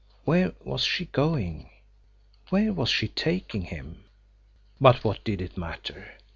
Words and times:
Where 0.25 0.55
was 0.61 0.81
she 0.81 1.05
going? 1.05 1.69
Where 2.49 2.73
was 2.73 2.89
she 2.89 3.07
taking 3.07 3.61
him? 3.65 4.05
But 4.79 5.03
what 5.03 5.23
did 5.23 5.41
it 5.41 5.59
matter! 5.59 6.15